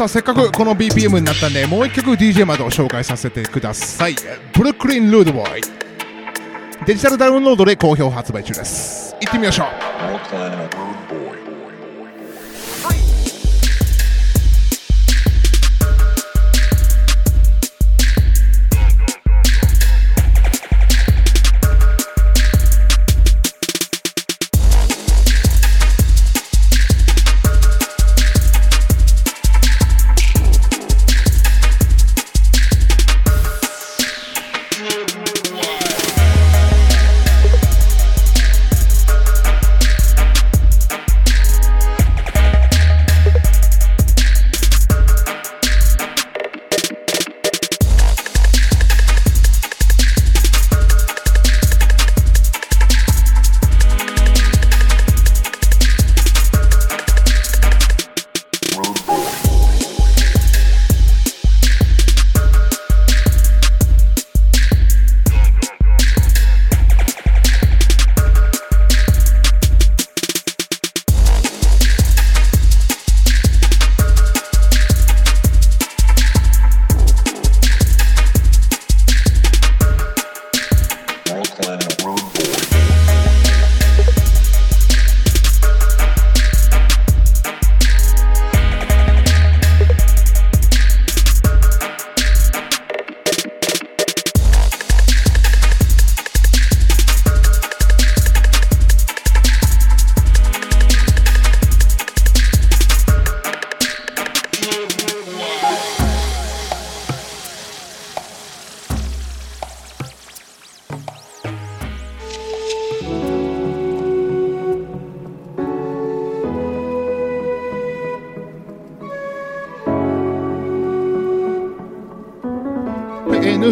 [0.07, 4.15] あせっかくこの BPM になったんでもう1曲 DJ までを紹介させてください。
[4.55, 5.63] ブルックリン・ルードボーイ
[6.87, 9.17] デジタルダウンロードで好評発売中です。
[9.21, 10.96] 行ってみましょう。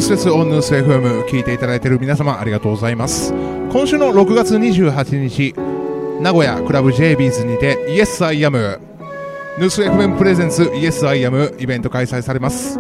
[0.05, 3.33] スレスオンヌース FM 聞いていただいている皆様ありがとうございます。
[3.33, 5.55] 今週の6月28日
[6.21, 8.79] 名古屋クラブ JBs にて Yes I Am
[9.59, 12.75] ヌース FM プレゼンツ Yes I Am イベント開催されます。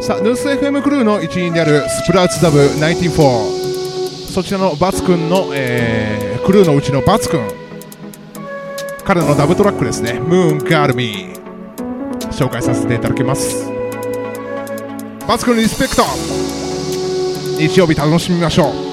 [0.00, 7.46] さあヌース FM クルーの一員であるスプラウツダブ194そちらのバツくんの、えークルーのうちのバツくん
[9.04, 10.14] 彼のダブトラックですね。
[10.14, 11.38] ムーンガールミー
[12.30, 13.67] 紹介させていただきます。
[15.28, 16.04] マツくんリスペクト。
[17.58, 18.87] 日曜日楽しみましょう。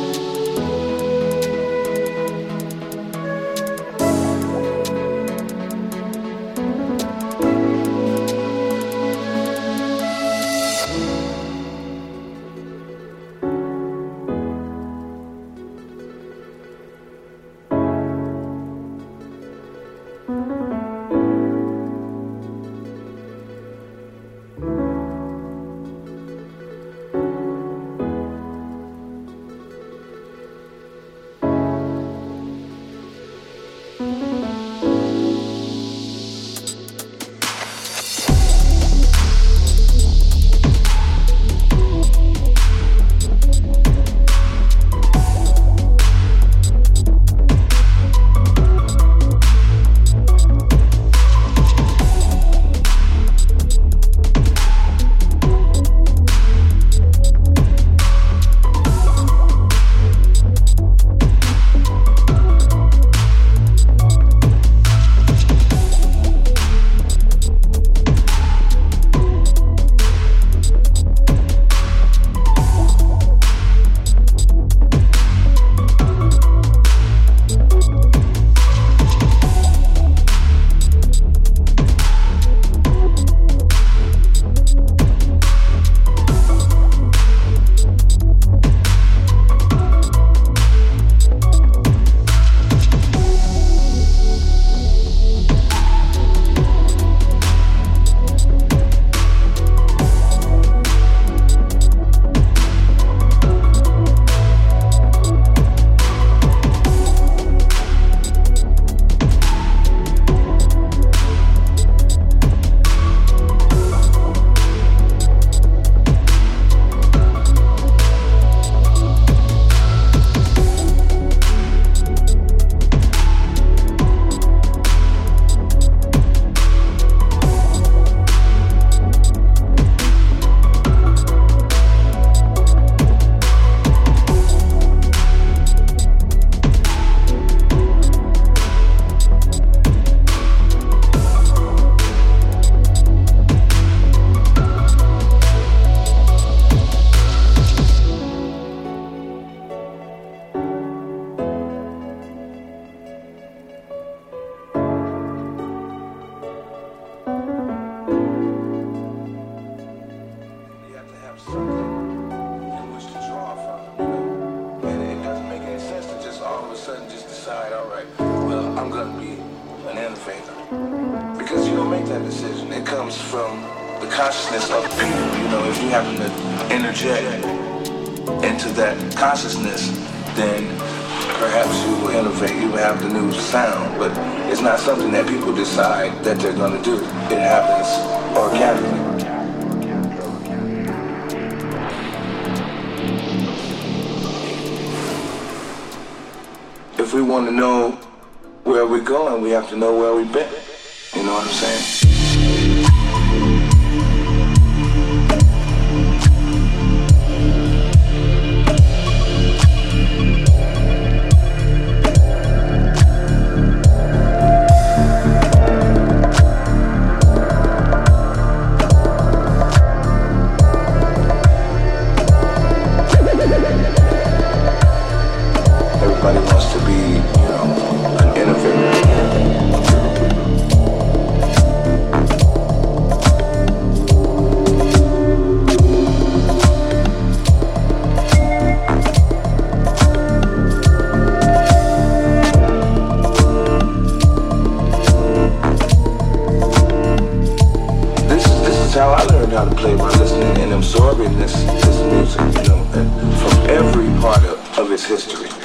[254.95, 255.64] is history.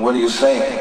[0.00, 0.79] What are you saying?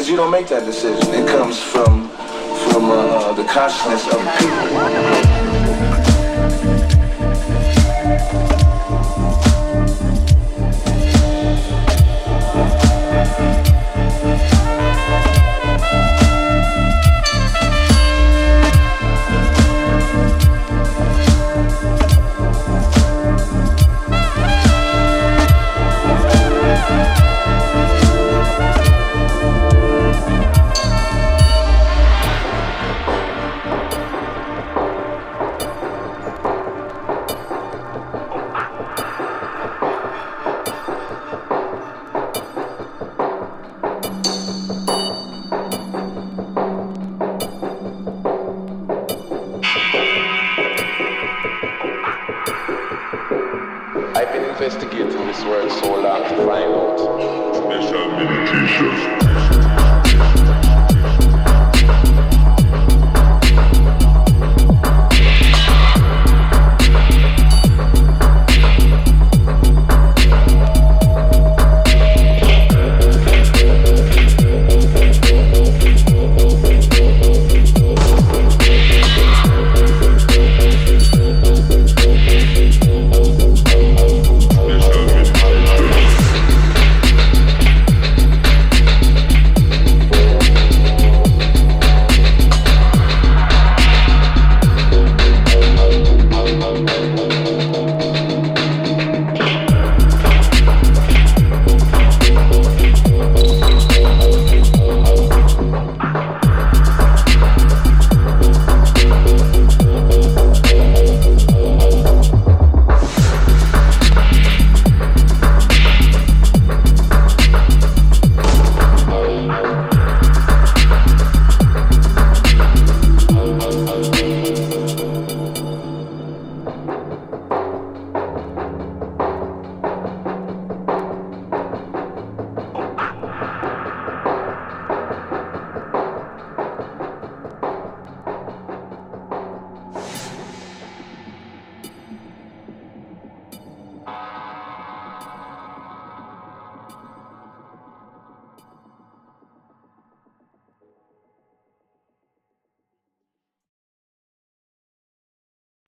[0.00, 1.12] because you don't make that decision.
[1.12, 2.08] It comes from
[2.72, 5.29] from uh, the consciousness of people.